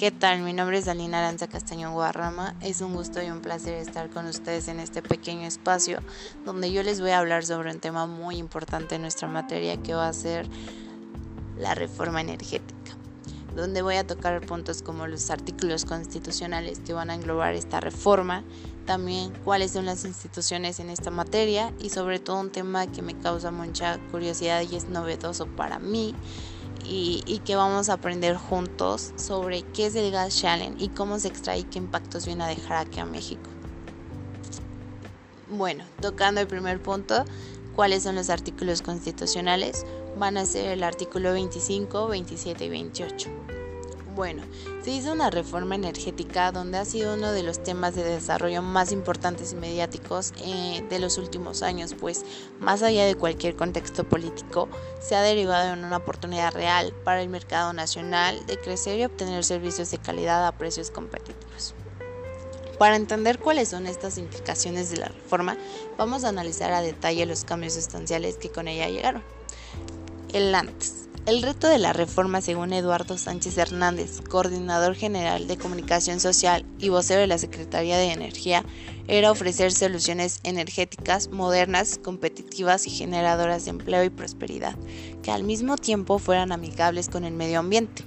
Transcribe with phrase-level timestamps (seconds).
[0.00, 0.40] ¿Qué tal?
[0.40, 2.54] Mi nombre es Dalina Aranza Castañón Guarrama.
[2.62, 5.98] Es un gusto y un placer estar con ustedes en este pequeño espacio
[6.46, 9.92] donde yo les voy a hablar sobre un tema muy importante en nuestra materia que
[9.92, 10.48] va a ser
[11.58, 12.92] la reforma energética,
[13.54, 18.42] donde voy a tocar puntos como los artículos constitucionales que van a englobar esta reforma,
[18.86, 23.18] también cuáles son las instituciones en esta materia y sobre todo un tema que me
[23.18, 26.14] causa mucha curiosidad y es novedoso para mí
[26.92, 31.28] y, que vamos a aprender juntos sobre qué es el gas shale y cómo se
[31.28, 33.48] extrae y qué impactos viene a dejar aquí a México.
[35.48, 37.24] Bueno, tocando el primer punto,
[37.76, 39.84] ¿cuáles son los artículos constitucionales?
[40.18, 43.30] Van a ser el artículo 25, 27 y 28.
[44.16, 44.42] Bueno,
[44.82, 48.92] se hizo una reforma energética donde ha sido uno de los temas de desarrollo más
[48.92, 52.24] importantes y mediáticos eh, de los últimos años, pues
[52.60, 54.68] más allá de cualquier contexto político,
[55.00, 59.44] se ha derivado en una oportunidad real para el mercado nacional de crecer y obtener
[59.44, 61.74] servicios de calidad a precios competitivos.
[62.78, 65.58] Para entender cuáles son estas implicaciones de la reforma,
[65.98, 69.22] vamos a analizar a detalle los cambios sustanciales que con ella llegaron.
[70.32, 70.99] El antes.
[71.26, 76.88] El reto de la reforma, según Eduardo Sánchez Hernández, coordinador general de comunicación social y
[76.88, 78.64] vocero de la Secretaría de Energía,
[79.06, 84.76] era ofrecer soluciones energéticas modernas, competitivas y generadoras de empleo y prosperidad,
[85.22, 88.02] que al mismo tiempo fueran amigables con el medio ambiente.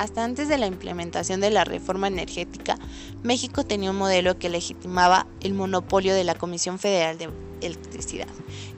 [0.00, 2.78] Hasta antes de la implementación de la reforma energética,
[3.22, 7.28] México tenía un modelo que legitimaba el monopolio de la Comisión Federal de
[7.60, 8.26] Electricidad,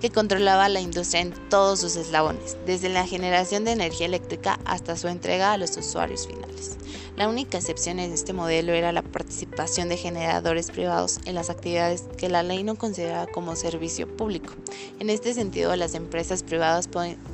[0.01, 4.97] que controlaba la industria en todos sus eslabones, desde la generación de energía eléctrica hasta
[4.97, 6.77] su entrega a los usuarios finales.
[7.17, 12.03] La única excepción en este modelo era la participación de generadores privados en las actividades
[12.19, 14.55] que la ley no consideraba como servicio público.
[14.99, 16.89] En este sentido, las empresas privadas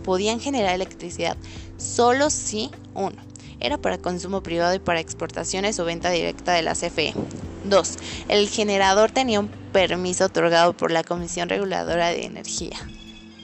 [0.05, 1.39] podían generar electricidad
[1.79, 3.28] solo si, uno,
[3.61, 7.15] era para consumo privado y para exportaciones o venta directa de la CFE.
[7.65, 7.97] 2.
[8.29, 12.77] El generador tenía un permiso otorgado por la Comisión Reguladora de Energía.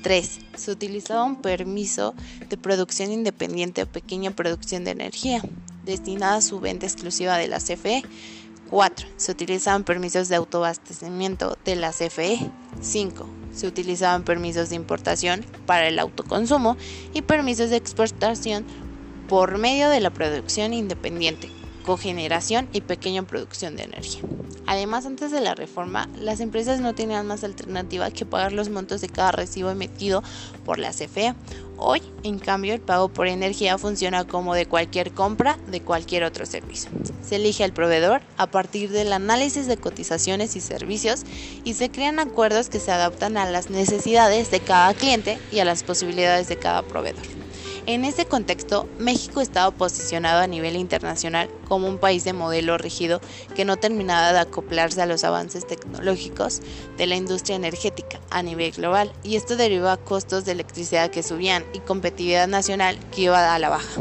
[0.03, 0.39] 3.
[0.57, 2.15] Se utilizaba un permiso
[2.49, 5.43] de producción independiente o pequeña producción de energía,
[5.85, 8.03] destinada a su venta exclusiva de la CFE.
[8.71, 9.09] 4.
[9.17, 12.51] Se utilizaban permisos de autoabastecimiento de la CFE.
[12.81, 13.27] 5.
[13.55, 16.77] Se utilizaban permisos de importación para el autoconsumo
[17.13, 18.65] y permisos de exportación
[19.29, 21.51] por medio de la producción independiente,
[21.85, 24.23] cogeneración y pequeña producción de energía.
[24.67, 29.03] Además, antes de la reforma, las empresas no tenían más alternativa que pagar los montos
[29.03, 30.23] de cada recibo emitido
[30.65, 31.35] por la CFE.
[31.77, 36.47] Hoy, en cambio, el pago por energía funciona como de cualquier compra de cualquier otro
[36.47, 36.91] servicio.
[37.23, 41.25] Se elige al proveedor a partir del análisis de cotizaciones y servicios
[41.65, 45.65] y se crean acuerdos que se adaptan a las necesidades de cada cliente y a
[45.65, 47.44] las posibilidades de cada proveedor.
[47.87, 53.21] En este contexto, México estaba posicionado a nivel internacional como un país de modelo rígido
[53.55, 56.63] que no terminaba de acoplarse a los avances tecnológicos
[56.97, 61.23] de la industria energética a nivel global, y esto derivó a costos de electricidad que
[61.23, 64.01] subían y competitividad nacional que iba a la baja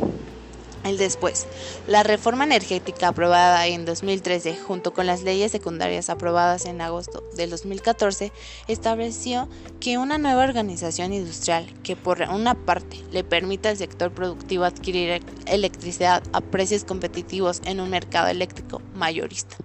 [0.84, 1.48] el después.
[1.88, 7.50] La reforma energética aprobada en 2013 junto con las leyes secundarias aprobadas en agosto del
[7.50, 8.32] 2014
[8.68, 9.48] estableció
[9.80, 15.24] que una nueva organización industrial que por una parte le permita al sector productivo adquirir
[15.46, 19.58] electricidad a precios competitivos en un mercado eléctrico mayorista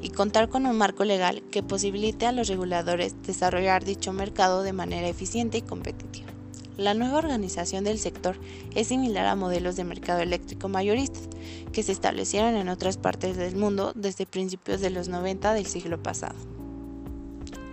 [0.00, 4.72] y contar con un marco legal que posibilite a los reguladores desarrollar dicho mercado de
[4.72, 6.37] manera eficiente y competitiva.
[6.78, 8.36] La nueva organización del sector
[8.76, 11.28] es similar a modelos de mercado eléctrico mayoristas
[11.72, 16.00] que se establecieron en otras partes del mundo desde principios de los 90 del siglo
[16.00, 16.36] pasado.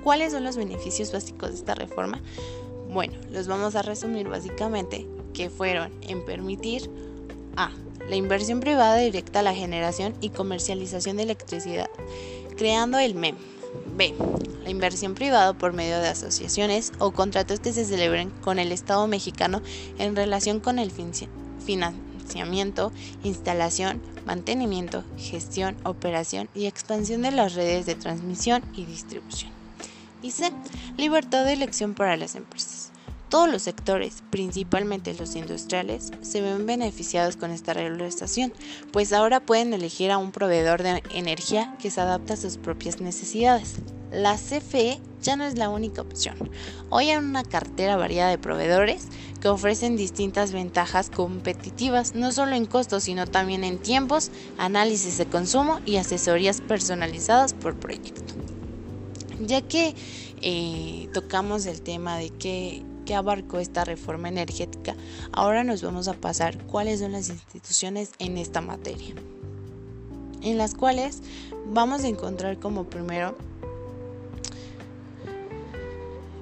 [0.04, 2.20] ¿Cuáles son los beneficios básicos de esta reforma?
[2.92, 6.90] Bueno, los vamos a resumir básicamente que fueron en permitir
[7.58, 7.70] a
[8.10, 11.92] la inversión privada directa a la generación y comercialización de electricidad,
[12.58, 13.36] creando el MEM,
[13.96, 14.14] B.
[14.64, 19.08] La inversión privada por medio de asociaciones o contratos que se celebren con el Estado
[19.08, 19.62] mexicano
[19.98, 22.92] en relación con el financiamiento,
[23.24, 29.52] instalación, mantenimiento, gestión, operación y expansión de las redes de transmisión y distribución.
[30.22, 30.52] Y C.
[30.98, 32.75] Libertad de elección para las empresas.
[33.36, 38.54] Todos los sectores, principalmente los industriales, se ven beneficiados con esta regularización,
[38.94, 43.02] pues ahora pueden elegir a un proveedor de energía que se adapte a sus propias
[43.02, 43.80] necesidades.
[44.10, 46.50] La CFE ya no es la única opción.
[46.90, 49.10] Hoy hay una cartera variada de proveedores
[49.42, 55.26] que ofrecen distintas ventajas competitivas, no solo en costos, sino también en tiempos, análisis de
[55.26, 58.34] consumo y asesorías personalizadas por proyecto.
[59.42, 59.94] Ya que
[60.42, 64.96] eh, tocamos el tema de que que abarcó esta reforma energética,
[65.32, 69.14] ahora nos vamos a pasar cuáles son las instituciones en esta materia.
[70.42, 71.22] en las cuales
[71.74, 73.36] vamos a encontrar como primero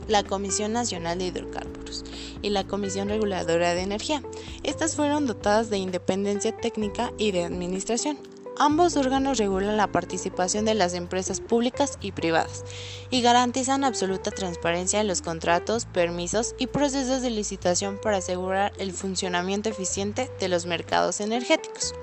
[0.09, 2.03] la Comisión Nacional de Hidrocarburos
[2.41, 4.21] y la Comisión Reguladora de Energía.
[4.63, 8.17] Estas fueron dotadas de independencia técnica y de administración.
[8.59, 12.63] Ambos órganos regulan la participación de las empresas públicas y privadas
[13.09, 18.93] y garantizan absoluta transparencia en los contratos, permisos y procesos de licitación para asegurar el
[18.93, 21.95] funcionamiento eficiente de los mercados energéticos.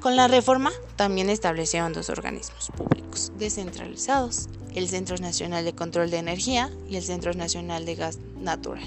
[0.00, 6.18] Con la reforma también establecieron dos organismos públicos descentralizados, el Centro Nacional de Control de
[6.18, 8.82] Energía y el Centro Nacional de Gas Natural.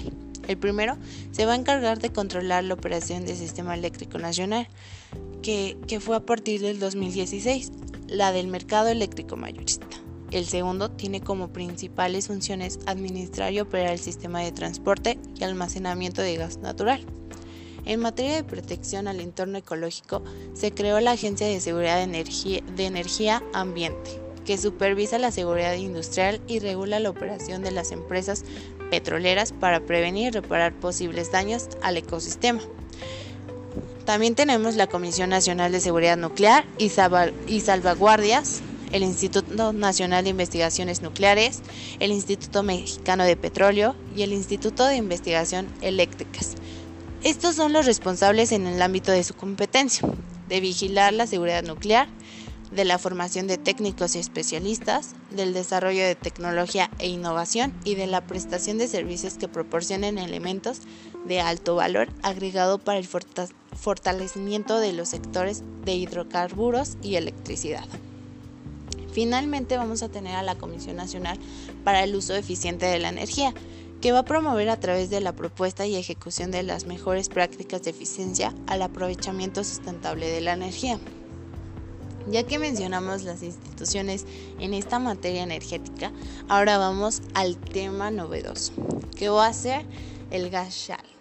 [0.48, 0.98] El primero
[1.32, 4.68] se va a encargar de controlar la operación del Sistema Eléctrico Nacional,
[5.42, 7.70] que, fue a partir del 2016,
[8.08, 9.86] la del mercado eléctrico mayorista.
[10.30, 16.22] El segundo tiene como principales funciones administrar y operar el sistema de transporte y almacenamiento
[16.22, 17.04] de gas natural.
[17.84, 20.22] En materia de protección al entorno ecológico,
[20.54, 25.74] se creó la Agencia de Seguridad de Energía, de Energía Ambiente, que supervisa la seguridad
[25.74, 28.44] industrial y regula la operación de las empresas
[28.90, 32.62] petroleras para prevenir y reparar posibles daños al ecosistema.
[34.04, 38.60] También tenemos la Comisión Nacional de Seguridad Nuclear y, Salvaguardias,
[38.92, 41.62] el Instituto Nacional de Investigaciones Nucleares,
[42.00, 46.54] el Instituto Mexicano de Petróleo y el Instituto de Investigación Eléctricas.
[47.22, 50.06] Estos son los responsables en el ámbito de su competencia,
[50.48, 52.06] de vigilar la seguridad nuclear,
[52.70, 58.06] de la formación de técnicos y especialistas, del desarrollo de tecnología e innovación y de
[58.06, 60.80] la prestación de servicios que proporcionen elementos
[61.24, 63.08] de alto valor agregado para el
[63.74, 67.86] fortalecimiento de los sectores de hidrocarburos y electricidad.
[69.12, 71.38] Finalmente vamos a tener a la Comisión Nacional
[71.84, 73.54] para el Uso Eficiente de la Energía,
[74.00, 77.82] que va a promover a través de la propuesta y ejecución de las mejores prácticas
[77.84, 80.98] de eficiencia al aprovechamiento sustentable de la energía.
[82.28, 84.26] Ya que mencionamos las instituciones
[84.58, 86.10] en esta materia energética,
[86.48, 88.72] ahora vamos al tema novedoso,
[89.16, 89.86] que va a ser
[90.30, 91.13] el gas shale.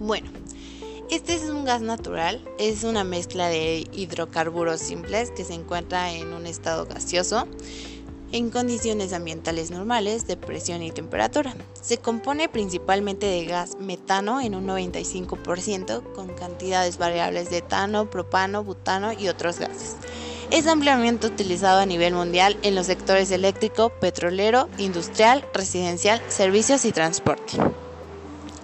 [0.00, 0.30] Bueno,
[1.10, 6.32] este es un gas natural, es una mezcla de hidrocarburos simples que se encuentra en
[6.32, 7.46] un estado gaseoso
[8.32, 11.54] en condiciones ambientales normales de presión y temperatura.
[11.82, 18.64] Se compone principalmente de gas metano en un 95% con cantidades variables de etano, propano,
[18.64, 19.96] butano y otros gases.
[20.50, 26.92] Es ampliamente utilizado a nivel mundial en los sectores eléctrico, petrolero, industrial, residencial, servicios y
[26.92, 27.58] transporte.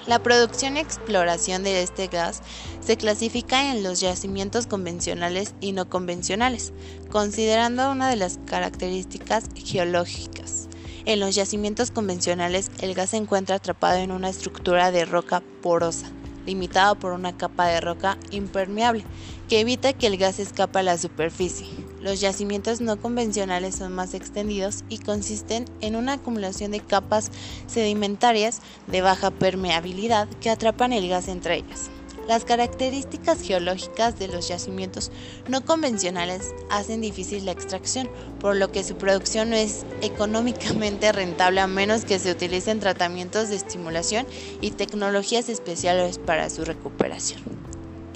[0.06, 2.40] La producción y exploración de este gas
[2.78, 6.72] se clasifica en los yacimientos convencionales y no convencionales,
[7.10, 10.68] considerando una de las características geológicas.
[11.06, 16.08] En los yacimientos convencionales, el gas se encuentra atrapado en una estructura de roca porosa,
[16.46, 19.04] limitado por una capa de roca impermeable,
[19.48, 21.66] que evita que el gas escape a la superficie.
[22.06, 27.32] Los yacimientos no convencionales son más extendidos y consisten en una acumulación de capas
[27.66, 31.90] sedimentarias de baja permeabilidad que atrapan el gas entre ellas.
[32.28, 35.10] Las características geológicas de los yacimientos
[35.48, 41.60] no convencionales hacen difícil la extracción, por lo que su producción no es económicamente rentable
[41.60, 44.28] a menos que se utilicen tratamientos de estimulación
[44.60, 47.65] y tecnologías especiales para su recuperación.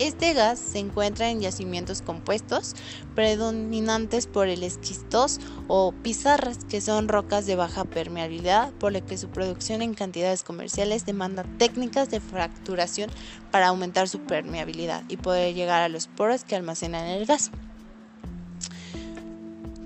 [0.00, 2.74] Este gas se encuentra en yacimientos compuestos,
[3.14, 5.38] predominantes por el esquistos
[5.68, 10.42] o pizarras, que son rocas de baja permeabilidad, por lo que su producción en cantidades
[10.42, 13.10] comerciales demanda técnicas de fracturación
[13.50, 17.50] para aumentar su permeabilidad y poder llegar a los poros que almacenan el gas.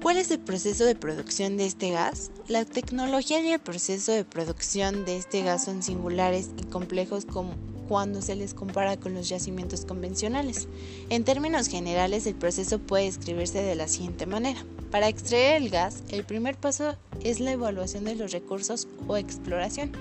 [0.01, 2.31] ¿Cuál es el proceso de producción de este gas?
[2.47, 7.74] La tecnología y el proceso de producción de este gas son singulares y complejos como
[7.89, 10.69] cuando se les compara con los yacimientos convencionales.
[11.11, 14.65] En términos generales, el proceso puede describirse de la siguiente manera.
[14.91, 19.93] Para extraer el gas, el primer paso es la evaluación de los recursos o exploración.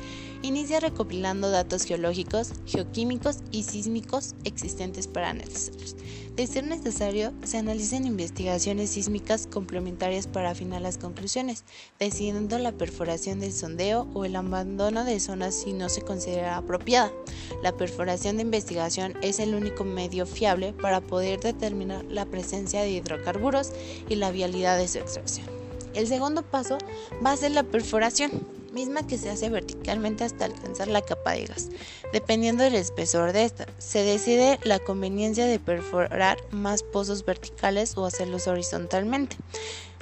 [0.44, 5.96] Inicia recopilando datos geológicos, geoquímicos y sísmicos existentes para analizarlos.
[6.36, 11.64] De ser necesario, se analizan investigaciones sísmicas complementarias para afinar las conclusiones,
[11.98, 17.14] decidiendo la perforación del sondeo o el abandono de zonas si no se considera apropiada.
[17.62, 22.92] La perforación de investigación es el único medio fiable para poder determinar la presencia de
[22.92, 23.72] hidrocarburos
[24.10, 25.48] y la vialidad de su extracción.
[25.94, 26.80] El segundo paso
[27.26, 31.46] va a ser la perforación misma que se hace verticalmente hasta alcanzar la capa de
[31.46, 31.70] gas.
[32.12, 38.06] Dependiendo del espesor de esta, se decide la conveniencia de perforar más pozos verticales o
[38.06, 39.38] hacerlos horizontalmente.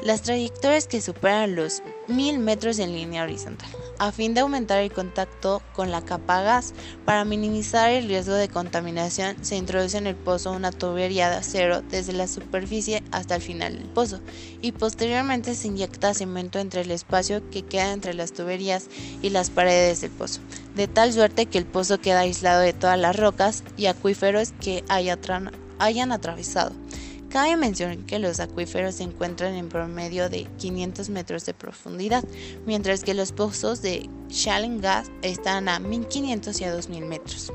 [0.03, 4.91] Las trayectorias que superan los 1000 metros en línea horizontal, a fin de aumentar el
[4.91, 6.74] contacto con la capa gas.
[7.05, 11.81] Para minimizar el riesgo de contaminación, se introduce en el pozo una tubería de acero
[11.81, 14.20] desde la superficie hasta el final del pozo
[14.62, 18.88] y posteriormente se inyecta cemento entre el espacio que queda entre las tuberías
[19.22, 20.41] y las paredes del pozo,
[20.75, 24.84] de tal suerte que el pozo queda aislado de todas las rocas y acuíferos que
[24.88, 26.74] hayan atravesado.
[27.31, 32.25] Cabe mencionar que los acuíferos se encuentran en promedio de 500 metros de profundidad,
[32.65, 37.53] mientras que los pozos de shale gas están a 1500 y a 2000 metros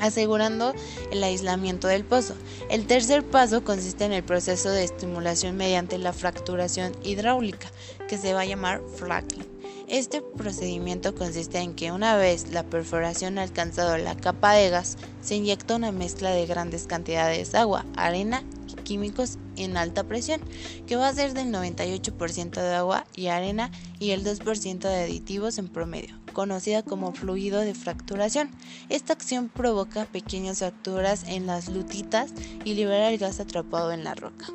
[0.00, 0.74] asegurando
[1.10, 2.34] el aislamiento del pozo.
[2.70, 7.68] El tercer paso consiste en el proceso de estimulación mediante la fracturación hidráulica,
[8.06, 9.44] que se va a llamar fracking.
[9.88, 14.98] Este procedimiento consiste en que una vez la perforación ha alcanzado la capa de gas,
[15.20, 18.44] se inyecta una mezcla de grandes cantidades de agua, arena
[18.88, 20.40] químicos en alta presión,
[20.86, 25.58] que va a ser del 98% de agua y arena y el 2% de aditivos
[25.58, 28.50] en promedio, conocida como fluido de fracturación.
[28.88, 32.32] Esta acción provoca pequeñas fracturas en las lutitas
[32.64, 34.46] y libera el gas atrapado en la roca.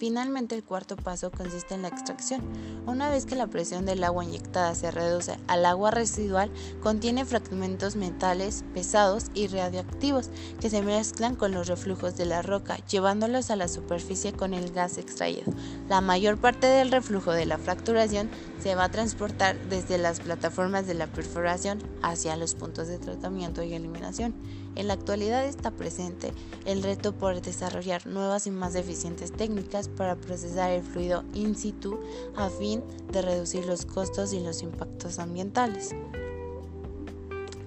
[0.00, 2.40] Finalmente, el cuarto paso consiste en la extracción.
[2.86, 6.50] Una vez que la presión del agua inyectada se reduce al agua residual,
[6.82, 12.78] contiene fragmentos metales pesados y radioactivos que se mezclan con los reflujos de la roca,
[12.86, 15.52] llevándolos a la superficie con el gas extraído.
[15.90, 18.30] La mayor parte del reflujo de la fracturación
[18.60, 23.62] se va a transportar desde las plataformas de la perforación hacia los puntos de tratamiento
[23.62, 24.34] y eliminación.
[24.76, 26.32] En la actualidad está presente
[26.64, 31.98] el reto por desarrollar nuevas y más eficientes técnicas para procesar el fluido in situ
[32.36, 35.90] a fin de reducir los costos y los impactos ambientales.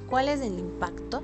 [0.09, 1.23] ¿Cuál es el impacto?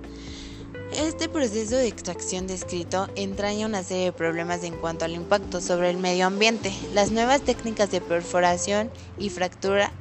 [0.92, 5.92] Este proceso de extracción descrito entraña una serie de problemas en cuanto al impacto sobre
[5.92, 6.74] el medio ambiente.
[6.96, 9.92] Las nuevas técnicas de perforación y fractura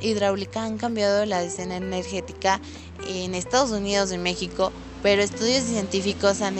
[0.00, 2.62] hidráulica han cambiado la escena energética
[3.06, 6.56] en Estados Unidos y México, pero estudios científicos han,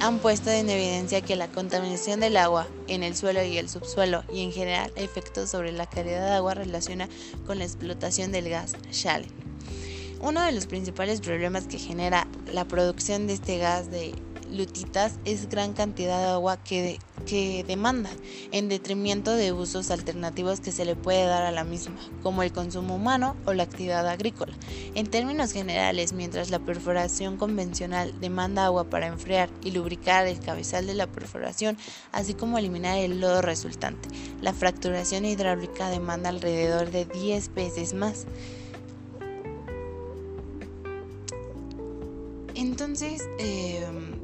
[0.00, 4.22] han puesto en evidencia que la contaminación del agua en el suelo y el subsuelo
[4.32, 7.08] y en general efectos sobre la calidad de agua relaciona
[7.46, 9.43] con la explotación del gas shale.
[10.24, 14.14] Uno de los principales problemas que genera la producción de este gas de
[14.50, 18.08] lutitas es gran cantidad de agua que, que demanda,
[18.50, 22.52] en detrimento de usos alternativos que se le puede dar a la misma, como el
[22.52, 24.54] consumo humano o la actividad agrícola.
[24.94, 30.86] En términos generales, mientras la perforación convencional demanda agua para enfriar y lubricar el cabezal
[30.86, 31.76] de la perforación,
[32.12, 34.08] así como eliminar el lodo resultante,
[34.40, 38.26] la fracturación hidráulica demanda alrededor de 10 veces más.
[42.74, 44.18] Entonces, em,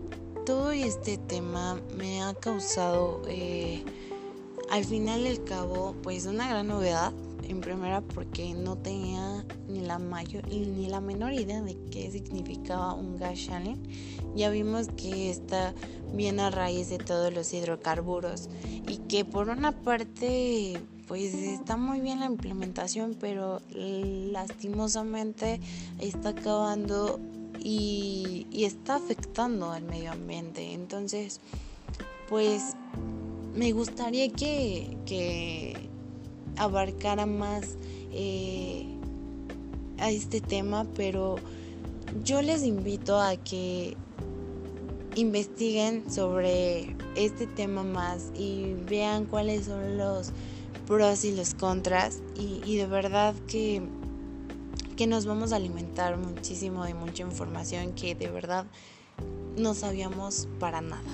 [0.44, 3.84] todo este tema me ha causado, eh,
[4.72, 7.12] al final del cabo, pues una gran novedad.
[7.44, 12.94] En primera, porque no tenía ni la mayor ni la menor idea de qué significaba
[12.94, 13.88] un gas challenge.
[14.34, 15.72] Ya vimos que está
[16.12, 18.48] bien a raíz de todos los hidrocarburos
[18.88, 25.60] y que por una parte pues está muy bien la implementación, pero lastimosamente
[26.00, 27.20] está acabando
[27.62, 30.72] y, está afectando al medio ambiente.
[30.72, 31.40] Entonces,
[32.28, 32.74] pues
[33.54, 35.76] me gustaría que,
[36.56, 37.76] abarcara más
[38.12, 38.84] eh,
[39.98, 41.36] a este tema, pero
[42.22, 43.96] yo les invito a que
[45.14, 50.32] investiguen sobre este tema más y vean cuáles son los
[50.86, 53.82] pros y los contras y de verdad que
[55.00, 58.66] que nos vamos a alimentar muchísimo de mucha información que de verdad
[59.56, 61.10] no sabíamos para nada,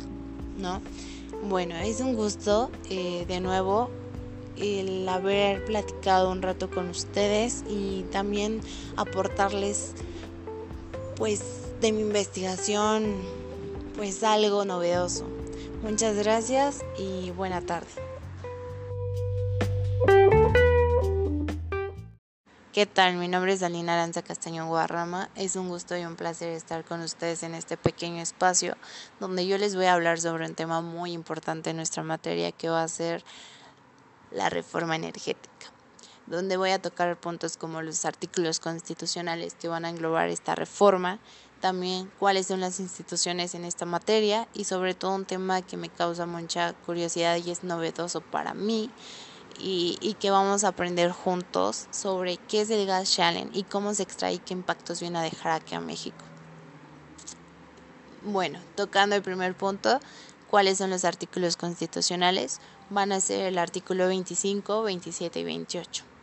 [0.59, 0.81] ¿no?
[1.49, 3.89] Bueno, es un gusto eh, de nuevo
[4.57, 8.61] el haber platicado un rato con ustedes y también
[8.97, 9.93] aportarles
[11.15, 11.45] pues
[11.81, 13.15] de mi investigación
[13.95, 15.29] pues algo novedoso.
[15.85, 18.06] Muchas gracias y buena tarde.
[22.77, 23.17] ¿Qué tal?
[23.17, 25.31] Mi nombre es Dalina Aranza Castañón Guarrama.
[25.35, 28.77] Es un gusto y un placer estar con ustedes en este pequeño espacio
[29.19, 32.69] donde yo les voy a hablar sobre un tema muy importante en nuestra materia que
[32.69, 33.25] va a ser
[34.31, 35.73] la reforma energética,
[36.27, 41.19] donde voy a tocar puntos como los artículos constitucionales que van a englobar esta reforma,
[41.63, 45.89] también cuáles son las instituciones en esta materia y sobre todo un tema que me
[45.89, 48.91] causa mucha curiosidad y es novedoso para mí
[49.59, 54.03] y, que vamos a aprender juntos sobre qué es el gas shale y cómo se
[54.03, 56.25] extrae y qué impactos viene a dejar aquí a México.
[58.23, 60.01] Bueno, tocando el primer punto,
[60.49, 62.61] cuáles son los artículos constitucionales,
[62.91, 66.16] van a ser el artículo 25, 27 y 28.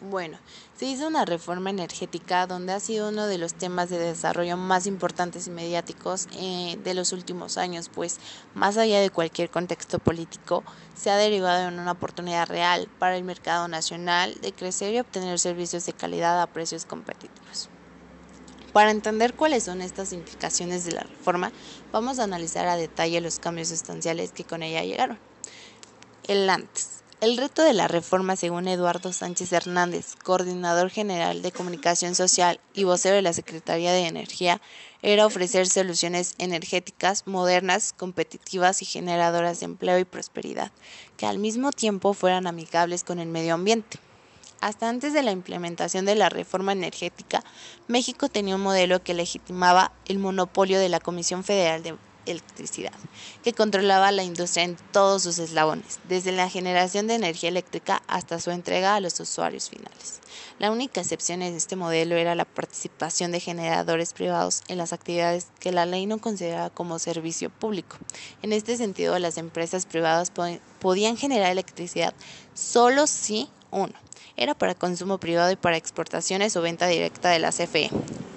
[0.00, 0.38] Bueno,
[0.78, 4.86] se hizo una reforma energética donde ha sido uno de los temas de desarrollo más
[4.86, 8.18] importantes y mediáticos eh, de los últimos años, pues
[8.54, 13.24] más allá de cualquier contexto político, se ha derivado en una oportunidad real para el
[13.24, 17.70] mercado nacional de crecer y obtener servicios de calidad a precios competitivos.
[18.74, 21.52] Para entender cuáles son estas implicaciones de la reforma,
[21.90, 25.18] vamos a analizar a detalle los cambios sustanciales que con ella llegaron.
[26.28, 26.96] El antes.
[27.22, 32.84] El reto de la reforma, según Eduardo Sánchez Hernández, coordinador general de comunicación social y
[32.84, 34.60] vocero de la Secretaría de Energía,
[35.00, 40.72] era ofrecer soluciones energéticas modernas, competitivas y generadoras de empleo y prosperidad,
[41.16, 43.98] que al mismo tiempo fueran amigables con el medio ambiente.
[44.60, 47.42] Hasta antes de la implementación de la reforma energética,
[47.88, 52.92] México tenía un modelo que legitimaba el monopolio de la Comisión Federal de electricidad,
[53.42, 58.40] que controlaba la industria en todos sus eslabones, desde la generación de energía eléctrica hasta
[58.40, 60.20] su entrega a los usuarios finales.
[60.58, 65.48] La única excepción en este modelo era la participación de generadores privados en las actividades
[65.60, 67.96] que la ley no consideraba como servicio público.
[68.42, 70.32] En este sentido, las empresas privadas
[70.80, 72.14] podían generar electricidad
[72.54, 73.92] solo si, uno,
[74.36, 77.90] era para consumo privado y para exportaciones o venta directa de la CFE.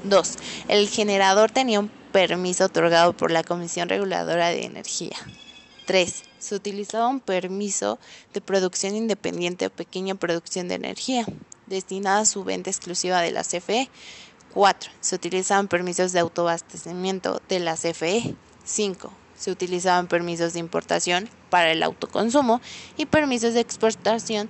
[0.04, 0.36] 2.
[0.68, 5.16] El generador tenía un permiso otorgado por la Comisión Reguladora de Energía.
[5.86, 6.24] 3.
[6.38, 8.00] Se utilizaba un permiso
[8.34, 11.26] de producción independiente o pequeña producción de energía,
[11.68, 13.90] destinada a su venta exclusiva de la CFE.
[14.54, 14.92] 4.
[15.02, 18.36] Se utilizaban permisos de autoabastecimiento de la CFE.
[18.64, 19.12] 5.
[19.38, 22.62] Se utilizaban permisos de importación para el autoconsumo
[22.98, 24.50] y permisos de exportación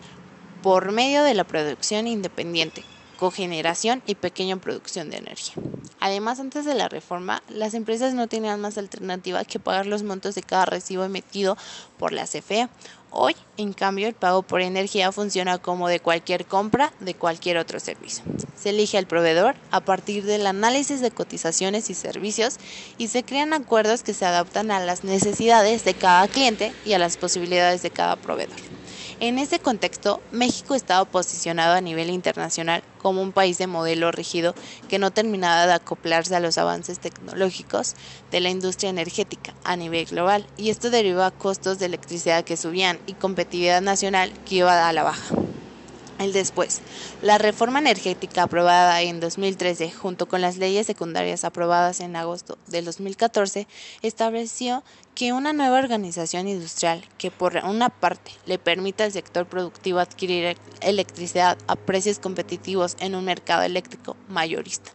[0.62, 2.84] por medio de la producción independiente,
[3.20, 5.56] cogeneración y pequeña producción de energía.
[6.00, 10.36] Además, antes de la reforma, las empresas no tenían más alternativa que pagar los montos
[10.36, 11.58] de cada recibo emitido
[11.98, 12.70] por la CFE.
[13.12, 17.82] Hoy, en cambio, el pago por energía funciona como de cualquier compra de cualquier otro
[17.82, 18.24] servicio.
[18.56, 22.56] Se elige al proveedor a partir del análisis de cotizaciones y servicios
[22.98, 27.00] y se crean acuerdos que se adaptan a las necesidades de cada cliente y a
[27.00, 28.79] las posibilidades de cada proveedor.
[29.22, 34.56] En ese contexto, México estaba posicionado a nivel internacional como un país de modelo rígido
[34.88, 37.96] que no terminaba de acoplarse a los avances tecnológicos
[38.32, 42.56] de la industria energética a nivel global, y esto derivó a costos de electricidad que
[42.56, 45.36] subían y competitividad nacional que iba a la baja
[46.20, 46.82] el después.
[47.22, 52.86] La reforma energética aprobada en 2013 junto con las leyes secundarias aprobadas en agosto del
[52.86, 53.68] 2014
[54.02, 54.84] estableció
[55.16, 60.58] que una nueva organización industrial que por una parte le permita al sector productivo adquirir
[60.82, 64.92] electricidad a precios competitivos en un mercado eléctrico mayorista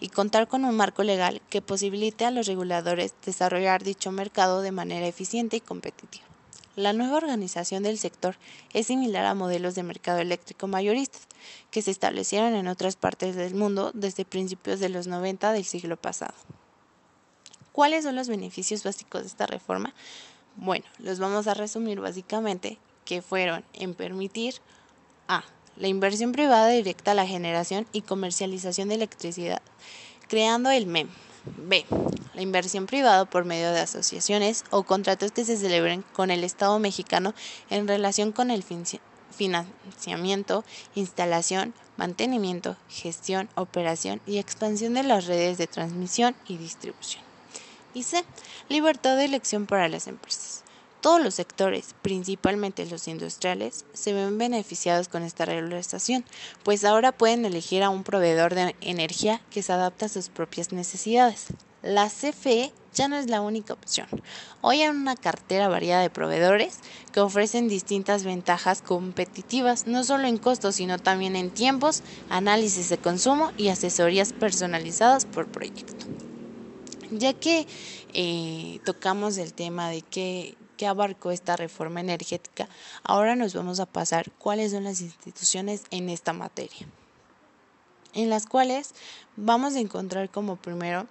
[0.00, 4.72] y contar con un marco legal que posibilite a los reguladores desarrollar dicho mercado de
[4.72, 6.27] manera eficiente y competitiva.
[6.78, 8.36] La nueva organización del sector
[8.72, 11.26] es similar a modelos de mercado eléctrico mayoristas
[11.72, 15.96] que se establecieron en otras partes del mundo desde principios de los 90 del siglo
[15.96, 16.34] pasado.
[17.72, 19.92] ¿Cuáles son los beneficios básicos de esta reforma?
[20.54, 24.54] Bueno, los vamos a resumir básicamente que fueron en permitir
[25.26, 25.42] a
[25.78, 29.62] la inversión privada directa a la generación y comercialización de electricidad,
[30.28, 31.08] creando el MEM,
[31.44, 31.84] B.
[32.34, 36.78] La inversión privada por medio de asociaciones o contratos que se celebren con el Estado
[36.78, 37.34] mexicano
[37.70, 38.64] en relación con el
[39.30, 47.24] financiamiento, instalación, mantenimiento, gestión, operación y expansión de las redes de transmisión y distribución.
[47.94, 48.24] Y C.
[48.68, 50.62] Libertad de elección para las empresas.
[51.00, 56.24] Todos los sectores, principalmente los industriales, se ven beneficiados con esta regularización,
[56.64, 60.72] pues ahora pueden elegir a un proveedor de energía que se adapta a sus propias
[60.72, 61.46] necesidades.
[61.82, 64.08] La CFE ya no es la única opción.
[64.60, 66.80] Hoy hay una cartera variada de proveedores
[67.12, 72.98] que ofrecen distintas ventajas competitivas, no solo en costos, sino también en tiempos, análisis de
[72.98, 76.06] consumo y asesorías personalizadas por proyecto.
[77.12, 77.68] Ya que
[78.14, 82.68] eh, tocamos el tema de que que abarcó esta reforma energética,
[83.02, 86.86] ahora nos vamos a pasar cuáles son las instituciones en esta materia,
[88.14, 88.94] en las cuales
[89.36, 91.06] vamos a encontrar como primero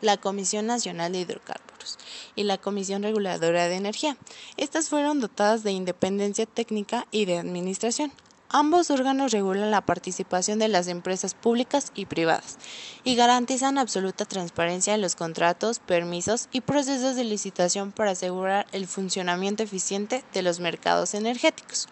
[0.00, 1.98] la Comisión Nacional de Hidrocarburos
[2.36, 4.16] y la Comisión Reguladora de Energía.
[4.56, 8.12] Estas fueron dotadas de independencia técnica y de administración.
[8.50, 12.56] Ambos órganos regulan la participación de las empresas públicas y privadas
[13.04, 18.86] y garantizan absoluta transparencia en los contratos, permisos y procesos de licitación para asegurar el
[18.86, 21.88] funcionamiento eficiente de los mercados energéticos.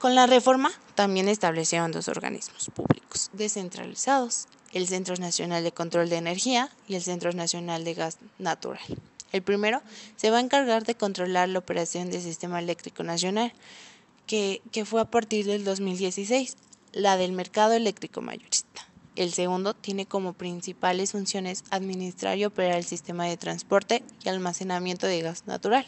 [0.00, 6.16] Con la reforma también establecieron dos organismos públicos descentralizados, el Centro Nacional de Control de
[6.16, 8.82] Energía y el Centro Nacional de Gas Natural.
[9.30, 9.82] El primero
[10.16, 13.52] se va a encargar de controlar la operación del Sistema Eléctrico Nacional,
[14.26, 16.56] que, que fue a partir del 2016,
[16.92, 18.86] la del mercado eléctrico mayorista.
[19.16, 25.06] El segundo tiene como principales funciones administrar y operar el sistema de transporte y almacenamiento
[25.06, 25.86] de gas natural.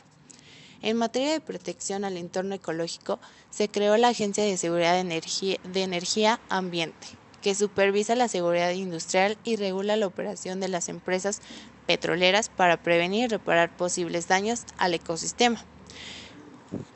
[0.82, 5.56] En materia de protección al entorno ecológico, se creó la Agencia de Seguridad de Energía,
[5.62, 7.06] de Energía Ambiente,
[7.40, 11.40] que supervisa la seguridad industrial y regula la operación de las empresas
[11.86, 15.64] petroleras para prevenir y reparar posibles daños al ecosistema.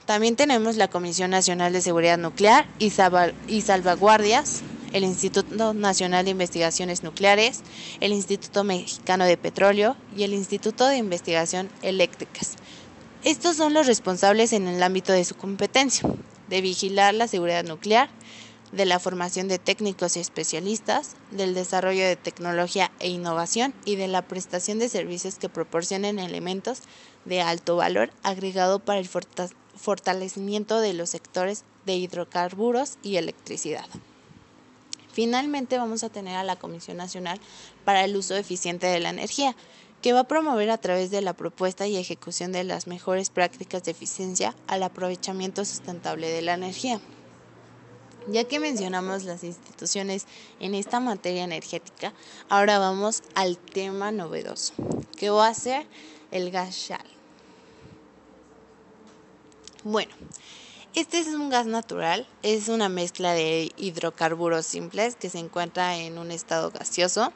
[0.05, 4.63] También tenemos la Comisión Nacional de Seguridad Nuclear y, Salvaguardias,
[4.93, 7.63] el Instituto Nacional de Investigaciones Nucleares,
[8.01, 12.57] el Instituto Mexicano de Petróleo y el Instituto de Investigación Eléctricas,
[13.27, 16.09] estos son los responsables en el ámbito de su competencia,
[16.47, 18.09] de vigilar la seguridad nuclear,
[18.71, 24.07] de la formación de técnicos y especialistas, del desarrollo de tecnología e innovación y de
[24.07, 26.83] la prestación de servicios que proporcionen elementos
[27.25, 29.66] de alto valor agregado para el fortalecimiento
[30.81, 33.87] de los sectores de hidrocarburos y electricidad.
[35.13, 37.41] Finalmente vamos a tener a la Comisión Nacional
[37.85, 39.57] para el Uso Eficiente de la Energía,
[40.03, 43.83] que va a promover a través de la propuesta y ejecución de las mejores prácticas
[43.85, 47.01] de eficiencia al aprovechamiento sustentable de la energía.
[48.29, 50.27] Ya que mencionamos las instituciones
[50.61, 52.13] en esta materia energética,
[52.49, 54.75] ahora vamos al tema novedoso,
[55.17, 55.87] que va a ser
[56.31, 57.16] el gas shale.
[59.89, 60.13] Bueno,
[60.97, 66.19] este es un gas natural, es una mezcla de hidrocarburos simples que se encuentra en
[66.19, 67.33] un estado gaseoso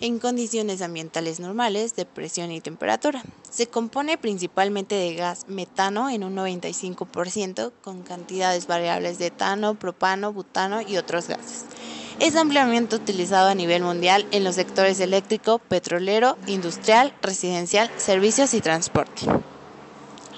[0.00, 3.22] en condiciones ambientales normales de presión y temperatura.
[3.48, 10.32] Se compone principalmente de gas metano en un 95% con cantidades variables de etano, propano,
[10.32, 11.66] butano y otros gases.
[12.18, 18.60] Es ampliamente utilizado a nivel mundial en los sectores eléctrico, petrolero, industrial, residencial, servicios y
[18.60, 19.28] transporte.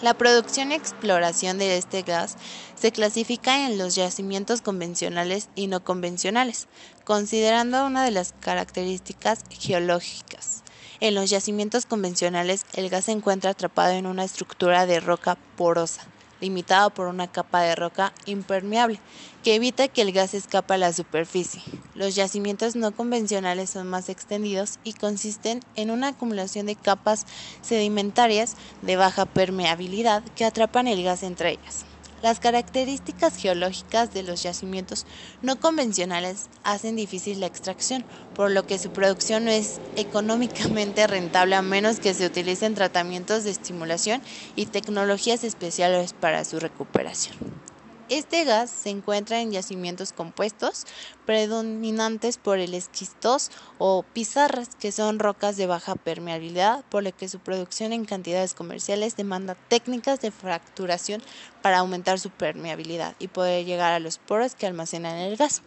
[0.03, 2.37] La producción y exploración de este gas
[2.75, 6.67] se clasifica en los yacimientos convencionales y no convencionales,
[7.05, 10.65] considerando una de las características geológicas.
[10.99, 16.03] En los yacimientos convencionales, el gas se encuentra atrapado en una estructura de roca porosa,
[16.43, 19.01] limitado por una capa de roca impermeable
[19.43, 21.63] que evita que el gas escape a la superficie.
[21.95, 27.27] Los yacimientos no convencionales son más extendidos y consisten en una acumulación de capas
[27.63, 31.92] sedimentarias de baja permeabilidad que atrapan el gas entre ellas.
[32.23, 35.07] Las características geológicas de los yacimientos
[35.41, 41.57] no convencionales hacen difícil la extracción, por lo que su producción no es económicamente rentable
[41.57, 44.23] a menos que se utilicen tratamientos de estimulación
[44.55, 47.72] y tecnologías especiales para su recuperación.
[48.13, 50.85] Este gas se encuentra en yacimientos compuestos,
[51.25, 57.31] predominantes por el esquistos o pizarras, que son rocas de baja permeabilidad, por lo que
[57.31, 61.23] su producción en cantidades comerciales demanda técnicas de fracturación
[61.63, 65.63] para aumentar su permeabilidad y poder llegar a los poros que almacenan el gas.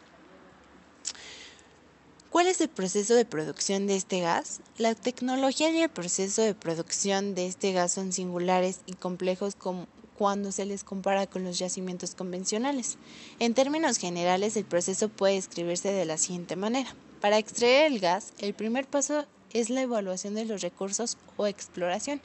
[2.29, 4.59] ¿Cuál es el proceso de producción de este gas?
[4.77, 9.87] La tecnología y el proceso de producción de este gas son singulares y complejos como
[10.17, 12.97] cuando se les compara con los yacimientos convencionales.
[13.39, 16.95] En términos generales, el proceso puede describirse de la siguiente manera.
[17.21, 22.19] Para extraer el gas, el primer paso es la evaluación de los recursos o exploración.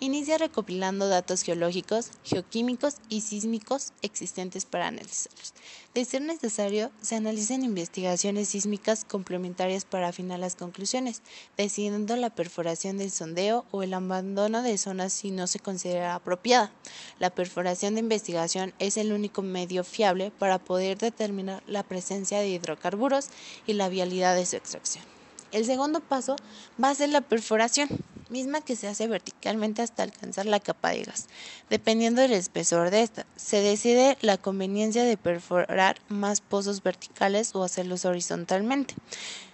[0.00, 5.54] Inicia recopilando datos geológicos, geoquímicos y sísmicos existentes para analizarlos.
[5.94, 11.22] De ser necesario, se analizan investigaciones sísmicas complementarias para afinar las conclusiones,
[11.56, 16.72] decidiendo la perforación del sondeo o el abandono de zonas si no se considera apropiada.
[17.20, 22.48] La perforación de investigación es el único medio fiable para poder determinar la presencia de
[22.48, 23.28] hidrocarburos
[23.68, 25.11] y la vialidad de su extracción.
[25.52, 26.36] El segundo paso
[26.82, 27.88] va a ser la perforación,
[28.30, 31.26] misma que se hace verticalmente hasta alcanzar la capa de gas.
[31.68, 37.62] Dependiendo del espesor de esta, se decide la conveniencia de perforar más pozos verticales o
[37.62, 38.94] hacerlos horizontalmente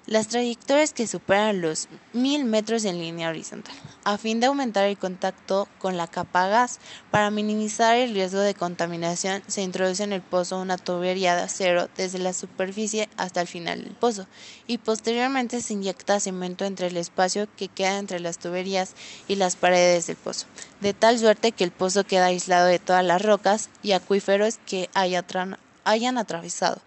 [0.09, 4.97] las trayectorias que superan los 1000 metros en línea horizontal, a fin de aumentar el
[4.97, 6.81] contacto con la capa gas.
[7.11, 11.91] Para minimizar el riesgo de contaminación, se introduce en el pozo una tubería de acero
[11.95, 14.27] desde la superficie hasta el final del pozo
[14.67, 18.95] y posteriormente se inyecta cemento entre el espacio que queda entre las tuberías
[19.29, 20.47] y las paredes del pozo,
[20.81, 24.89] de tal suerte que el pozo queda aislado de todas las rocas y acuíferos que
[24.95, 26.81] hayan atravesado.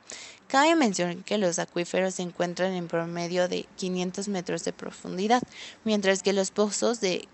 [0.51, 5.41] Cabe mencionar que los acuíferos se encuentran en promedio de 500 metros de profundidad,
[5.85, 7.29] mientras que los pozos de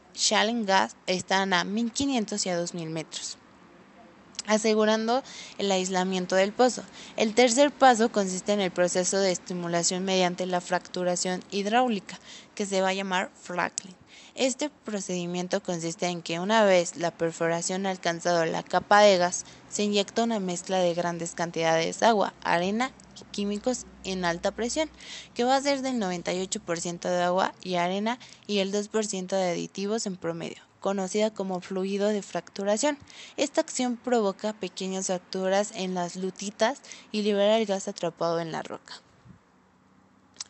[0.68, 3.38] gas están a 1500 y a 2000 metros.
[4.46, 5.24] asegurando
[5.58, 6.84] el aislamiento del pozo.
[7.16, 12.20] El tercer paso consiste en el proceso de estimulación mediante la fracturación hidráulica,
[12.54, 13.96] que se va a llamar fracking.
[14.36, 19.44] Este procedimiento consiste en que una vez la perforación ha alcanzado la capa de gas,
[19.70, 22.92] se inyecta una mezcla de grandes cantidades de agua, arena
[23.32, 24.90] químicos en alta presión,
[25.34, 30.06] que va a ser del 98% de agua y arena y el 2% de aditivos
[30.06, 32.98] en promedio conocida como fluido de fracturación.
[33.36, 38.64] Esta acción provoca pequeñas fracturas en las lutitas y libera el gas atrapado en la
[38.64, 39.02] roca.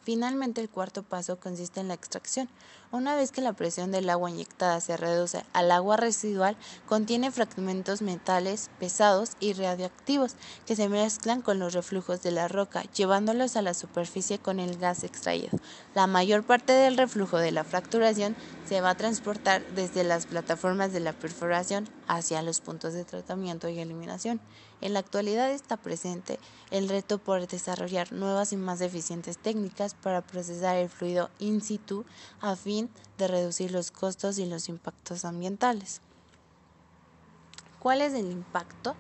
[0.04, 2.48] Finalmente, el cuarto paso consiste en la extracción.
[2.90, 8.02] Una vez que la presión del agua inyectada se reduce al agua residual, contiene fragmentos
[8.02, 13.62] metales pesados y radioactivos que se mezclan con los reflujos de la roca, llevándolos a
[13.62, 15.50] la superficie con el gas extraído.
[15.96, 20.94] La mayor parte del reflujo de la fracturación se va a transportar desde las plataformas
[20.94, 24.40] de la perforación hacia los puntos de tratamiento y eliminación.
[24.80, 30.22] En la actualidad está presente el reto por desarrollar nuevas y más eficientes técnicas para
[30.22, 32.06] procesar el fluido in situ
[32.42, 32.77] a fin
[33.18, 36.02] de reducir los costos y los impactos ambientales.
[37.80, 38.96] ¿Cuál es el impacto?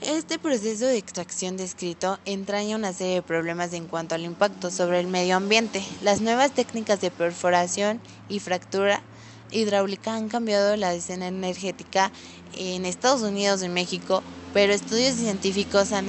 [0.00, 4.98] Este proceso de extracción descrito entraña una serie de problemas en cuanto al impacto sobre
[4.98, 5.84] el medio ambiente.
[6.02, 9.02] Las nuevas técnicas de perforación y fractura
[9.50, 12.12] hidráulica han cambiado la escena energética
[12.56, 14.22] en Estados Unidos y México,
[14.54, 16.08] pero estudios científicos han,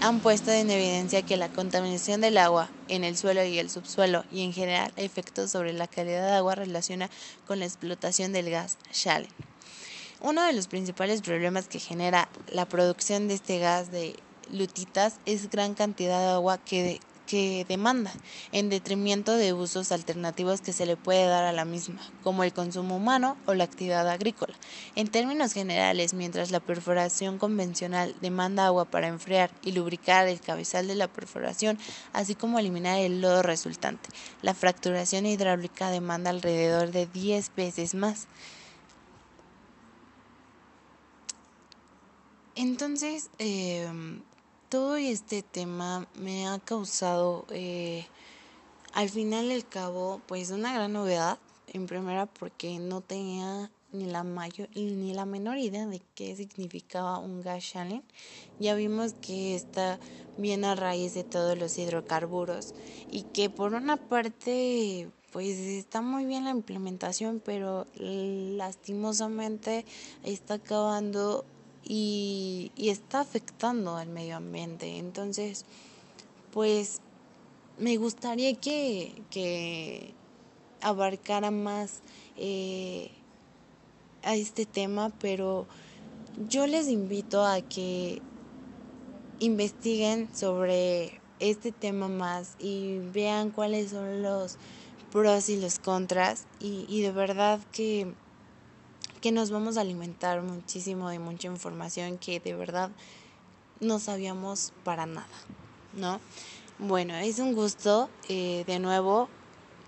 [0.00, 4.24] han puesto en evidencia que la contaminación del agua en el suelo y el subsuelo
[4.30, 7.10] y en general efectos sobre la calidad de agua relaciona
[7.46, 9.28] con la explotación del gas shale.
[10.20, 14.16] Uno de los principales problemas que genera la producción de este gas de
[14.50, 18.12] lutitas es gran cantidad de agua que que demanda,
[18.52, 22.52] en detrimento de usos alternativos que se le puede dar a la misma, como el
[22.52, 24.54] consumo humano o la actividad agrícola.
[24.94, 30.86] En términos generales, mientras la perforación convencional demanda agua para enfriar y lubricar el cabezal
[30.86, 31.78] de la perforación,
[32.12, 34.08] así como eliminar el lodo resultante,
[34.42, 38.28] la fracturación hidráulica demanda alrededor de 10 veces más.
[42.54, 43.86] Entonces, eh,
[44.68, 48.06] todo este tema me ha causado eh,
[48.92, 51.38] al final del cabo pues una gran novedad.
[51.72, 57.18] En primera porque no tenía ni la mayor ni la menor idea de qué significaba
[57.18, 58.06] un gas challenge
[58.58, 59.98] ya vimos que está
[60.36, 62.74] bien a raíz de todos los hidrocarburos
[63.10, 69.84] y que por una parte pues está muy bien la implementación pero lastimosamente
[70.24, 71.44] está acabando
[71.88, 74.98] y, está afectando al medio ambiente.
[74.98, 75.64] Entonces,
[76.52, 77.00] pues
[77.78, 80.14] me gustaría que, que
[80.80, 82.00] abarcara más
[82.36, 83.10] eh,
[84.22, 85.66] a este tema, pero
[86.48, 88.20] yo les invito a que
[89.38, 94.56] investiguen sobre este tema más y vean cuáles son los
[95.12, 98.14] pros y los contras y, y de verdad que
[99.26, 102.90] que nos vamos a alimentar muchísimo de mucha información que de verdad
[103.80, 105.26] no sabíamos para nada,
[105.96, 106.20] ¿no?
[106.78, 109.28] Bueno, es un gusto eh, de nuevo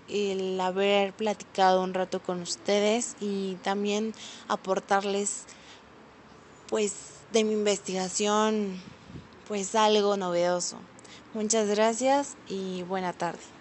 [0.09, 4.13] el haber platicado un rato con ustedes y también
[4.49, 5.45] aportarles
[6.67, 6.95] pues
[7.31, 8.77] de mi investigación
[9.47, 10.75] pues algo novedoso.
[11.33, 13.58] Muchas gracias y buena tarde.